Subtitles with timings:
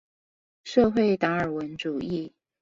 [0.63, 2.31] 社會達爾文主義